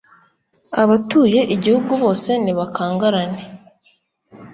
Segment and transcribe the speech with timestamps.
[0.81, 3.41] Abatuye igihugu bose nibakangarane,